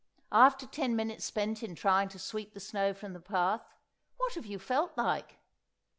[0.31, 3.75] After ten minutes spent in trying to sweep the snow from the path,
[4.17, 5.37] what have you felt like?